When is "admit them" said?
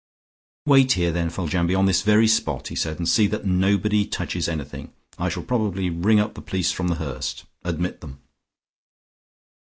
7.63-8.19